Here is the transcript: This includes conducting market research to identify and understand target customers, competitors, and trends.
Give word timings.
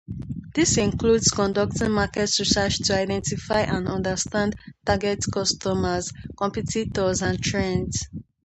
This 0.55 0.79
includes 0.79 1.27
conducting 1.29 1.91
market 1.91 2.39
research 2.39 2.79
to 2.79 2.99
identify 2.99 3.59
and 3.59 3.87
understand 3.87 4.55
target 4.83 5.23
customers, 5.31 6.11
competitors, 6.35 7.21
and 7.21 7.39
trends. 7.39 8.07